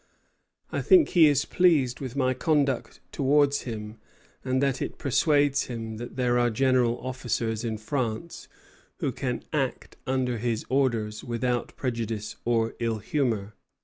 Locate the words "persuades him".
4.97-5.97